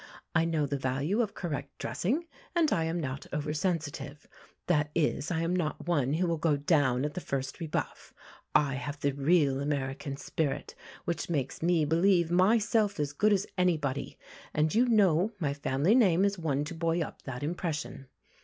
I 0.33 0.45
know 0.45 0.65
the 0.65 0.79
value 0.79 1.21
of 1.21 1.35
correct 1.35 1.77
dressing, 1.77 2.25
and 2.55 2.73
I 2.73 2.85
am 2.85 2.99
not 2.99 3.27
oversensitive. 3.31 4.25
That 4.65 4.89
is, 4.95 5.29
I 5.29 5.41
am 5.43 5.55
not 5.55 5.85
one 5.87 6.13
who 6.15 6.25
will 6.25 6.39
go 6.39 6.57
down 6.57 7.05
at 7.05 7.13
the 7.13 7.21
first 7.21 7.59
rebuff. 7.59 8.11
I 8.55 8.73
have 8.73 8.99
the 8.99 9.11
real 9.11 9.59
American 9.59 10.17
spirit, 10.17 10.73
which 11.05 11.29
makes 11.29 11.61
me 11.61 11.85
believe 11.85 12.31
myself 12.31 12.99
as 12.99 13.13
good 13.13 13.31
as 13.31 13.45
anybody, 13.59 14.17
and 14.55 14.73
you 14.73 14.87
know 14.87 15.33
my 15.39 15.53
family 15.53 15.93
name 15.93 16.25
is 16.25 16.35
one 16.39 16.63
to 16.63 16.73
buoy 16.73 17.03
up 17.03 17.21
that 17.25 17.43
impression. 17.43 18.07